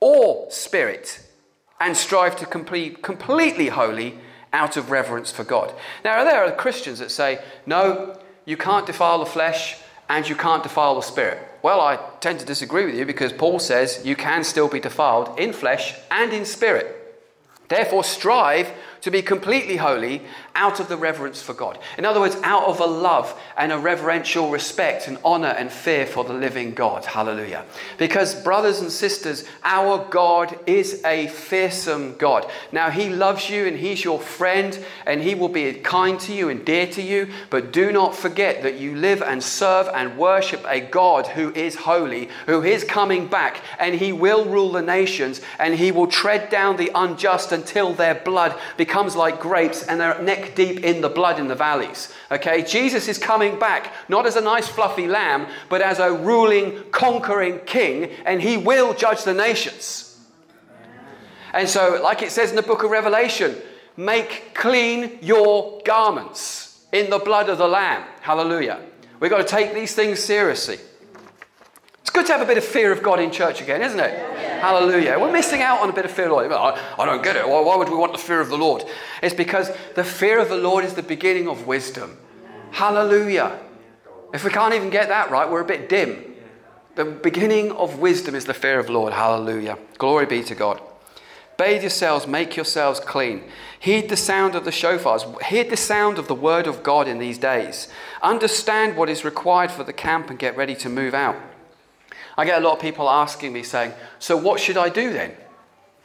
[0.00, 1.20] or spirit
[1.80, 4.18] and strive to complete, completely holy
[4.52, 5.74] out of reverence for God.
[6.04, 9.76] Now, there are Christians that say, no, you can't defile the flesh
[10.08, 11.38] and you can't defile the spirit.
[11.62, 15.38] Well, I tend to disagree with you because Paul says you can still be defiled
[15.38, 16.92] in flesh and in spirit.
[17.68, 20.22] Therefore, strive to be completely holy
[20.56, 21.78] out of the reverence for God.
[21.98, 26.06] In other words, out of a love and a reverential respect and honor and fear
[26.06, 27.04] for the living God.
[27.04, 27.64] Hallelujah.
[27.98, 32.50] Because, brothers and sisters, our God is a fearsome God.
[32.72, 36.48] Now, He loves you and He's your friend and He will be kind to you
[36.48, 40.64] and dear to you, but do not forget that you live and serve and worship
[40.66, 45.42] a God who is holy, who is coming back, and He will rule the nations
[45.58, 50.20] and He will tread down the unjust until their blood becomes like grapes and their
[50.22, 52.12] neck deep in the blood in the valleys.
[52.30, 52.62] Okay?
[52.62, 57.60] Jesus is coming back, not as a nice fluffy lamb, but as a ruling, conquering
[57.66, 60.18] king, and he will judge the nations.
[61.52, 63.56] And so, like it says in the book of Revelation,
[63.96, 68.04] make clean your garments in the blood of the lamb.
[68.20, 68.80] Hallelujah.
[69.20, 70.78] We've got to take these things seriously.
[72.06, 74.12] It's good to have a bit of fear of God in church again, isn't it?
[74.12, 74.60] Yeah.
[74.60, 75.18] Hallelujah.
[75.18, 76.78] We're missing out on a bit of fear of the Lord.
[77.00, 77.48] I, don't get it.
[77.48, 78.84] Why, why would we want the fear of the Lord?
[79.24, 82.16] It's because the fear of the Lord is the beginning of wisdom.
[82.70, 83.58] Hallelujah.
[84.32, 86.36] If we can't even get that right, we're a bit dim.
[86.94, 89.12] The beginning of wisdom is the fear of the Lord.
[89.12, 89.76] Hallelujah.
[89.98, 90.80] Glory be to God.
[91.58, 93.42] Bathe yourselves, make yourselves clean.
[93.80, 95.42] Heed the sound of the shofars.
[95.42, 97.88] Heed the sound of the word of God in these days.
[98.22, 101.34] Understand what is required for the camp and get ready to move out.
[102.36, 105.32] I get a lot of people asking me saying, So what should I do then?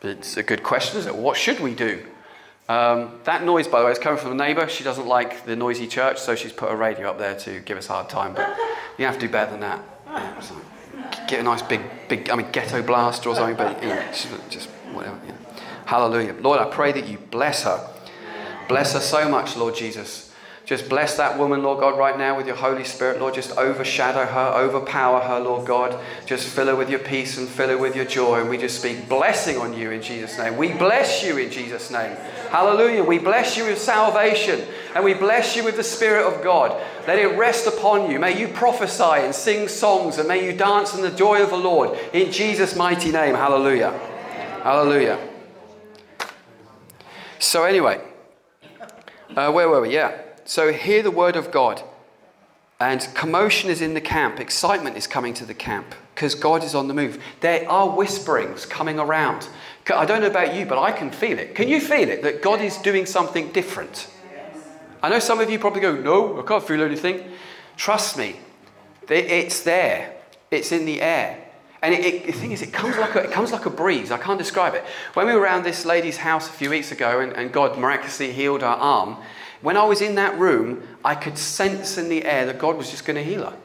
[0.03, 1.17] It's a good question, isn't it?
[1.17, 2.03] What should we do?
[2.69, 4.67] Um, that noise, by the way, is coming from a neighbour.
[4.69, 7.77] She doesn't like the noisy church, so she's put a radio up there to give
[7.77, 8.33] us a hard time.
[8.33, 8.55] But
[8.97, 9.83] you have to do better than that.
[10.07, 14.11] Yeah, get a nice big, big, I mean, ghetto blaster or something, but you know,
[14.49, 15.15] just whatever.
[15.15, 15.35] Know.
[15.85, 16.35] Hallelujah.
[16.39, 17.89] Lord, I pray that you bless her.
[18.69, 20.30] Bless her so much, Lord Jesus.
[20.71, 23.19] Just bless that woman, Lord God, right now with your Holy Spirit.
[23.19, 25.99] Lord, just overshadow her, overpower her, Lord God.
[26.25, 28.39] Just fill her with your peace and fill her with your joy.
[28.39, 30.55] And we just speak blessing on you in Jesus' name.
[30.55, 32.15] We bless you in Jesus' name.
[32.51, 33.03] Hallelujah.
[33.03, 36.81] We bless you with salvation and we bless you with the Spirit of God.
[37.05, 38.17] Let it rest upon you.
[38.17, 41.57] May you prophesy and sing songs and may you dance in the joy of the
[41.57, 43.35] Lord in Jesus' mighty name.
[43.35, 43.91] Hallelujah.
[44.63, 45.19] Hallelujah.
[47.39, 48.01] So, anyway,
[49.35, 49.93] uh, where were we?
[49.93, 50.30] Yeah.
[50.45, 51.83] So, hear the word of God.
[52.79, 56.73] And commotion is in the camp, excitement is coming to the camp because God is
[56.73, 57.21] on the move.
[57.39, 59.47] There are whisperings coming around.
[59.93, 61.53] I don't know about you, but I can feel it.
[61.53, 64.07] Can you feel it that God is doing something different?
[65.03, 67.23] I know some of you probably go, No, I can't feel anything.
[67.77, 68.37] Trust me,
[69.09, 70.15] it's there,
[70.49, 71.37] it's in the air.
[71.83, 74.11] And it, it, the thing is, it comes, like a, it comes like a breeze.
[74.11, 74.83] I can't describe it.
[75.15, 78.31] When we were around this lady's house a few weeks ago and, and God miraculously
[78.31, 79.17] healed her arm,
[79.61, 82.89] when I was in that room, I could sense in the air that God was
[82.89, 83.57] just going to heal her.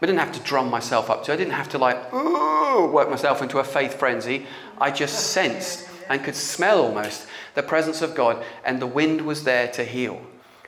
[0.00, 1.32] I didn't have to drum myself up to.
[1.32, 4.46] I didn't have to like work myself into a faith frenzy.
[4.78, 9.44] I just sensed and could smell almost the presence of God, and the wind was
[9.44, 10.20] there to heal.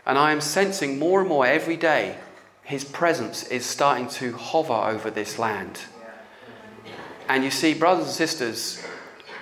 [0.06, 2.16] And I am sensing more and more every day
[2.62, 5.80] His presence is starting to hover over this land.
[7.28, 8.82] And you see, brothers and sisters,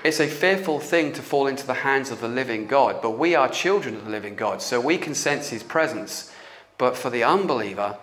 [0.07, 3.35] it's a fearful thing to fall into the hands of the living God, but we
[3.35, 6.33] are children of the living God, so we can sense His presence.
[6.79, 7.99] But for the unbeliever,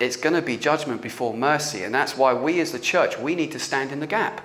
[0.00, 1.84] it's going to be judgment before mercy.
[1.84, 4.40] And that's why we as the church, we need to stand in the gap.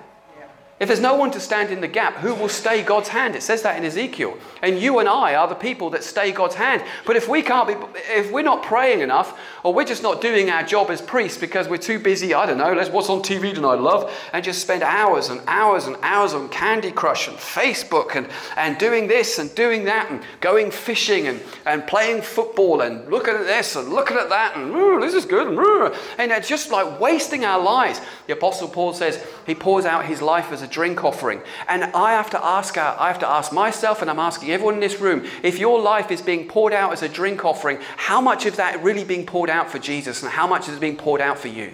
[0.79, 3.35] If there's no one to stand in the gap, who will stay God's hand?
[3.35, 4.37] It says that in Ezekiel.
[4.63, 6.83] And you and I are the people that stay God's hand.
[7.05, 7.75] But if we can't be,
[8.11, 11.67] if we're not praying enough, or we're just not doing our job as priests because
[11.67, 14.83] we're too busy, I don't know, let's what's on TV tonight, love, and just spend
[14.83, 19.53] hours and hours and hours on Candy Crush and Facebook and, and doing this and
[19.55, 24.17] doing that and going fishing and, and playing football and looking at this and looking
[24.17, 28.01] at that and this is good and, and it's just like wasting our lives.
[28.27, 31.41] The Apostle Paul says he pours out his life as a drink offering.
[31.67, 34.79] And I have to ask I have to ask myself, and I'm asking everyone in
[34.79, 38.45] this room, if your life is being poured out as a drink offering, how much
[38.45, 41.37] of that really being poured out for Jesus, and how much is being poured out
[41.37, 41.73] for you?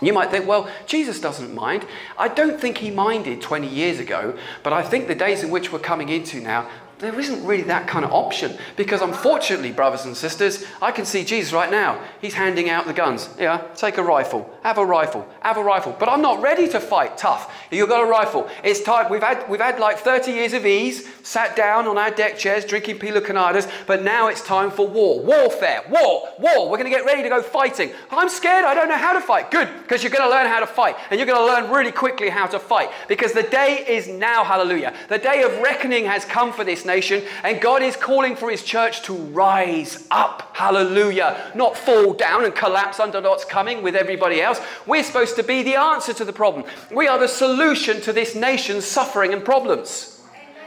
[0.00, 1.86] You might think, well, Jesus doesn't mind.
[2.18, 5.72] I don't think he minded 20 years ago, but I think the days in which
[5.72, 8.56] we're coming into now, there isn't really that kind of option.
[8.76, 12.02] Because unfortunately, brothers and sisters, I can see Jesus right now.
[12.20, 13.28] He's handing out the guns.
[13.38, 15.94] Yeah, take a rifle, have a rifle, have a rifle.
[15.98, 17.52] But I'm not ready to fight tough.
[17.70, 18.48] You've got a rifle.
[18.64, 19.10] It's time.
[19.10, 22.64] We've had, we've had like 30 years of ease, sat down on our deck chairs,
[22.64, 25.20] drinking pina coladas, but now it's time for war.
[25.22, 26.70] Warfare, war, war.
[26.70, 27.92] We're going to get ready to go fighting.
[28.10, 28.64] I'm scared.
[28.64, 29.50] I don't know how to fight.
[29.50, 30.96] Good, because you're going to learn how to fight.
[31.10, 32.90] And you're going to learn really quickly how to fight.
[33.08, 34.94] Because the day is now, hallelujah.
[35.08, 38.50] The day of reckoning has come for this nation nation, and God is calling for
[38.50, 40.50] His church to rise up.
[40.54, 41.52] Hallelujah.
[41.54, 44.51] Not fall down and collapse under what's coming with everybody else.
[44.86, 46.64] We're supposed to be the answer to the problem.
[46.90, 50.20] We are the solution to this nation's suffering and problems.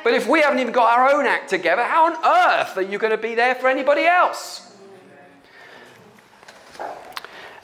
[0.03, 2.99] But if we haven't even got our own act together, how on earth are you
[2.99, 4.61] going to be there for anybody else?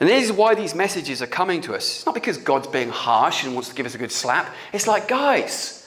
[0.00, 1.98] And this is why these messages are coming to us.
[1.98, 4.52] It's not because God's being harsh and wants to give us a good slap.
[4.72, 5.81] It's like, guys,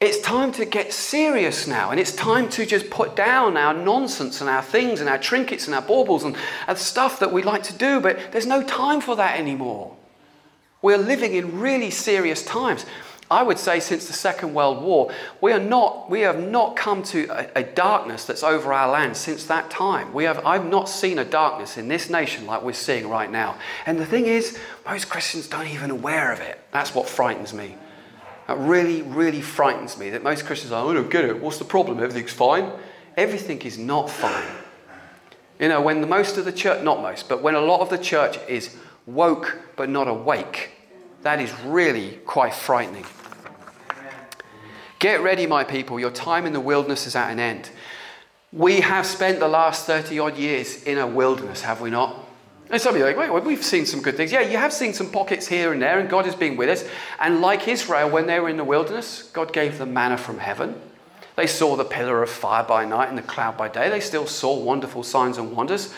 [0.00, 4.40] it's time to get serious now, and it's time to just put down our nonsense
[4.40, 6.36] and our things and our trinkets and our baubles and,
[6.68, 9.96] and stuff that we like to do, but there's no time for that anymore.
[10.82, 12.86] We're living in really serious times.
[13.28, 17.02] I would say since the Second World War, we, are not, we have not come
[17.04, 20.14] to a, a, darkness that's over our land since that time.
[20.14, 23.58] We have, I've not seen a darkness in this nation like we're seeing right now.
[23.84, 26.58] And the thing is, most Christians don't even aware of it.
[26.70, 27.76] That's what frightens me.
[28.48, 31.40] That really, really frightens me that most Christians are, oh, I don't get it.
[31.40, 32.02] What's the problem?
[32.02, 32.72] Everything's fine.
[33.16, 34.46] Everything is not fine.
[35.60, 37.90] You know, when the most of the church, not most, but when a lot of
[37.90, 38.74] the church is
[39.06, 40.70] woke but not awake,
[41.22, 43.04] that is really quite frightening.
[44.98, 46.00] Get ready, my people.
[46.00, 47.70] Your time in the wilderness is at an end.
[48.50, 52.27] We have spent the last 30 odd years in a wilderness, have we not?
[52.70, 54.30] And some of you are like, wait, well, we've seen some good things.
[54.30, 56.84] Yeah, you have seen some pockets here and there, and God has been with us.
[57.18, 60.78] And like Israel, when they were in the wilderness, God gave them manna from heaven.
[61.36, 63.88] They saw the pillar of fire by night and the cloud by day.
[63.88, 65.94] They still saw wonderful signs and wonders.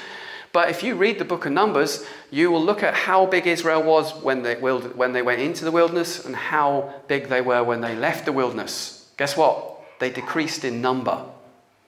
[0.53, 3.83] But if you read the book of Numbers, you will look at how big Israel
[3.83, 7.81] was when they, when they went into the wilderness and how big they were when
[7.81, 9.11] they left the wilderness.
[9.17, 9.81] Guess what?
[9.99, 11.25] They decreased in number.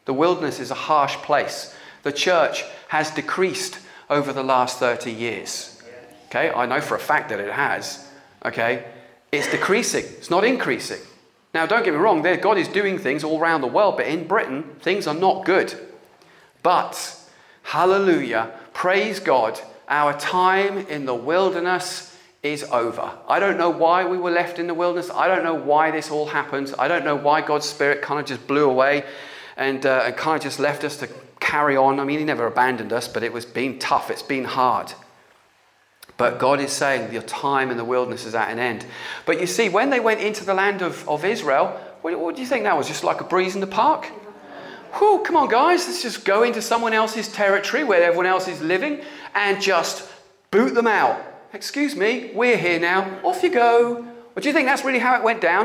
[0.05, 1.75] The wilderness is a harsh place.
[2.05, 3.79] The church has decreased
[4.11, 5.83] over the last 30 years.
[6.27, 8.09] Okay, I know for a fact that it has.
[8.45, 8.85] Okay,
[9.31, 11.01] it's decreasing, it's not increasing.
[11.55, 14.07] Now, don't get me wrong, there, God is doing things all around the world, but
[14.07, 15.75] in Britain, things are not good.
[16.62, 17.19] But,
[17.62, 23.12] hallelujah, praise God, our time in the wilderness is over.
[23.29, 25.11] I don't know why we were left in the wilderness.
[25.11, 26.75] I don't know why this all happened.
[26.79, 29.05] I don't know why God's Spirit kind of just blew away
[29.57, 31.09] and, uh, and kind of just left us to
[31.53, 32.01] carry on.
[32.01, 34.95] I mean, He never abandoned us, but it was been tough, it's been hard.
[36.17, 38.87] But God is saying your time in the wilderness is at an end.
[39.27, 41.67] But you see, when they went into the land of, of Israel,
[42.01, 42.88] What, what do you think that was?
[42.88, 44.07] Just like a breeze in the park?
[44.99, 48.61] Whew, come on, guys, let's just go into someone else's territory where everyone else is
[48.61, 49.01] living
[49.35, 50.11] and just
[50.51, 51.17] boot them out.
[51.53, 53.01] Excuse me, we're here now.
[53.23, 54.07] Off you go.
[54.35, 55.65] But do you think that's really how it went down?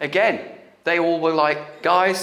[0.00, 0.40] Again,
[0.84, 2.18] they all were like, guys,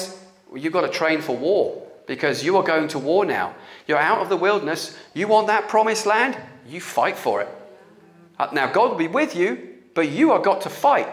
[0.55, 3.55] you've got to train for war because you are going to war now.
[3.87, 4.97] You're out of the wilderness.
[5.13, 6.37] You want that promised land?
[6.67, 7.49] You fight for it.
[8.39, 11.07] Uh, now, God will be with you, but you are got to fight.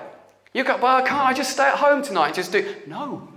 [0.52, 2.26] You go, well, can't I just stay at home tonight?
[2.26, 2.74] and Just do.
[2.86, 3.28] No,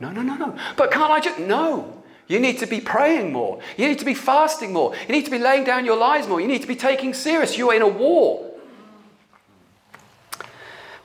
[0.00, 0.58] no, no, no, no.
[0.76, 1.38] But can't I just.
[1.38, 2.02] No.
[2.26, 3.60] You need to be praying more.
[3.76, 4.94] You need to be fasting more.
[5.06, 6.40] You need to be laying down your lives more.
[6.40, 7.58] You need to be taking serious.
[7.58, 8.50] You are in a war.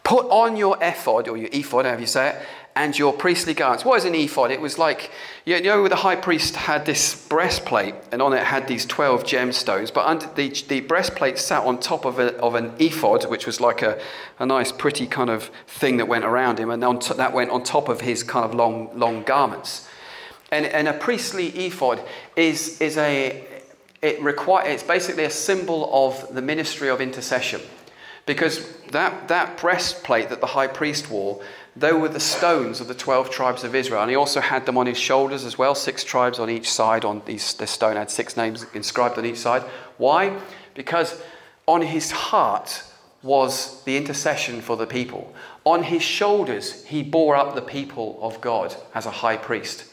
[0.04, 2.36] Put on your ephod, or your ephod, however you say it,
[2.76, 3.84] and your priestly garments.
[3.84, 4.52] What is an ephod?
[4.52, 5.12] It was like,
[5.46, 9.94] you know, the high priest had this breastplate, and on it had these 12 gemstones,
[9.94, 13.60] but under the, the breastplate sat on top of, a, of an ephod, which was
[13.60, 14.00] like a,
[14.40, 17.64] a nice, pretty kind of thing that went around him, and on that went on
[17.64, 19.88] top of his kind of long, long garments.
[20.52, 22.02] And, and a priestly ephod
[22.36, 23.46] is, is a,
[24.02, 27.62] it require, it's basically a symbol of the ministry of intercession.
[28.26, 31.42] Because that, that breastplate that the high priest wore,
[31.76, 34.02] they were the stones of the 12 tribes of Israel.
[34.02, 37.06] And he also had them on his shoulders as well, six tribes on each side.
[37.06, 39.64] On these, the stone had six names inscribed on each side.
[39.98, 40.40] Why?
[40.74, 41.22] Because
[41.68, 42.84] on his heart
[43.22, 45.34] was the intercession for the people.
[45.66, 49.86] On his shoulders, he bore up the people of God as a high priest.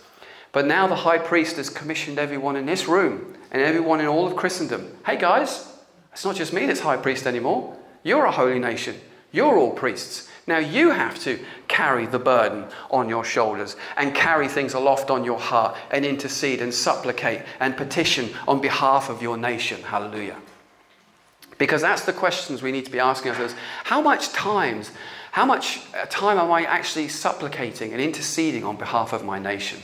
[0.52, 4.26] But now the high priest has commissioned everyone in this room and everyone in all
[4.26, 4.96] of Christendom.
[5.04, 5.70] Hey guys,
[6.12, 7.76] it's not just me that's high priest anymore.
[8.02, 8.96] You're a holy nation.
[9.32, 10.25] You're all priests.
[10.46, 15.24] Now you have to carry the burden on your shoulders and carry things aloft on
[15.24, 19.82] your heart and intercede and supplicate and petition on behalf of your nation.
[19.82, 20.36] Hallelujah.
[21.58, 23.54] Because that's the questions we need to be asking ourselves.
[23.84, 24.92] How much times,
[25.32, 29.80] how much uh, time am I actually supplicating and interceding on behalf of my nation?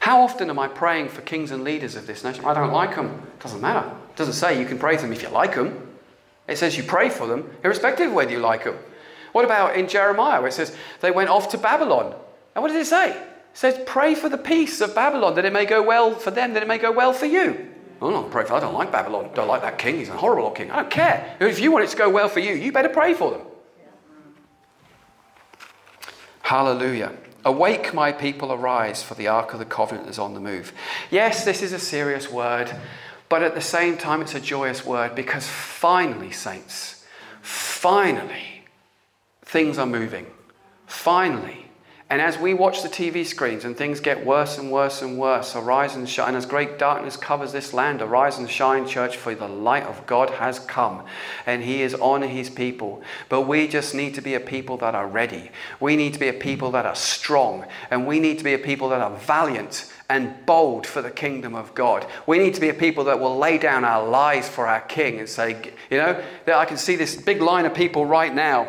[0.00, 2.44] How often am I praying for kings and leaders of this nation?
[2.44, 3.22] I don't like them.
[3.40, 3.86] Doesn't matter.
[3.88, 5.94] It doesn't say you can pray for them if you like them.
[6.48, 8.78] It says you pray for them, irrespective of whether you like them.
[9.36, 12.14] What about in Jeremiah, where it says they went off to Babylon?
[12.54, 13.10] And what does it say?
[13.10, 13.18] It
[13.52, 16.62] says, pray for the peace of Babylon, that it may go well for them, that
[16.62, 17.70] it may go well for you.
[18.00, 18.54] I'm not pray for.
[18.54, 19.26] I don't like Babylon.
[19.26, 19.98] I don't like that king.
[19.98, 20.70] He's a horrible old king.
[20.70, 21.36] I don't care.
[21.38, 23.42] If you want it to go well for you, you better pray for them.
[26.40, 27.12] Hallelujah.
[27.44, 30.72] Awake, my people, arise, for the ark of the covenant is on the move.
[31.10, 32.74] Yes, this is a serious word,
[33.28, 37.04] but at the same time, it's a joyous word because finally, saints,
[37.42, 38.55] finally,
[39.46, 40.26] things are moving.
[40.86, 41.62] Finally,
[42.08, 45.56] and as we watch the TV screens and things get worse and worse and worse,
[45.56, 46.28] arise and shine.
[46.28, 50.06] And As great darkness covers this land, arise and shine, church, for the light of
[50.06, 51.04] God has come
[51.46, 53.02] and He is on His people.
[53.28, 55.50] But we just need to be a people that are ready.
[55.80, 57.66] We need to be a people that are strong.
[57.90, 61.56] And we need to be a people that are valiant and bold for the kingdom
[61.56, 62.06] of God.
[62.28, 65.18] We need to be a people that will lay down our lives for our King
[65.18, 68.68] and say, you know, I can see this big line of people right now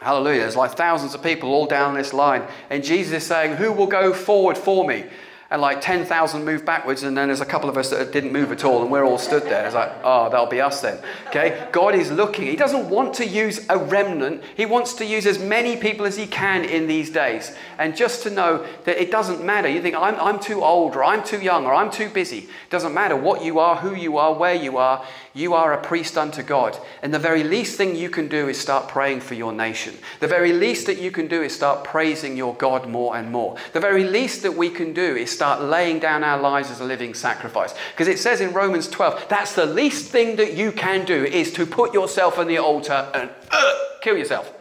[0.00, 0.40] Hallelujah.
[0.40, 2.42] There's like thousands of people all down this line.
[2.70, 5.04] And Jesus is saying, Who will go forward for me?
[5.50, 8.52] And like 10,000 moved backwards, and then there's a couple of us that didn't move
[8.52, 9.66] at all, and we're all stood there.
[9.66, 10.98] It's like, oh, that'll be us then.
[11.26, 11.66] Okay?
[11.72, 12.46] God is looking.
[12.46, 16.16] He doesn't want to use a remnant, He wants to use as many people as
[16.16, 17.52] He can in these days.
[17.78, 19.68] And just to know that it doesn't matter.
[19.68, 22.38] You think, I'm, I'm too old, or I'm too young, or I'm too busy.
[22.38, 25.04] It doesn't matter what you are, who you are, where you are.
[25.32, 26.78] You are a priest unto God.
[27.02, 29.96] And the very least thing you can do is start praying for your nation.
[30.20, 33.56] The very least that you can do is start praising your God more and more.
[33.72, 36.84] The very least that we can do is start laying down our lives as a
[36.84, 37.72] living sacrifice.
[37.92, 41.50] Because it says in Romans 12, that's the least thing that you can do is
[41.54, 44.52] to put yourself on the altar and uh, kill yourself.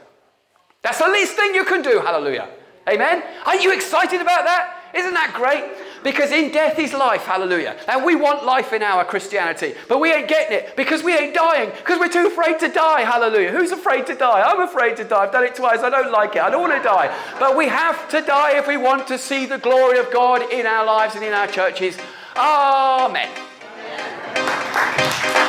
[0.81, 1.99] That's the least thing you can do.
[1.99, 2.47] Hallelujah.
[2.87, 3.21] Amen.
[3.45, 4.93] Aren't you excited about that?
[4.95, 5.65] Isn't that great?
[6.03, 7.77] Because in death is life, hallelujah.
[7.87, 11.33] And we want life in our Christianity, but we ain't getting it because we ain't
[11.35, 13.51] dying, because we're too afraid to die, hallelujah.
[13.51, 14.41] Who's afraid to die?
[14.41, 15.23] I'm afraid to die.
[15.23, 15.79] I've done it twice.
[15.79, 16.41] I don't like it.
[16.41, 17.13] I don't want to die.
[17.39, 20.65] But we have to die if we want to see the glory of God in
[20.65, 21.97] our lives and in our churches.
[22.35, 23.29] Amen.
[24.35, 25.48] Amen.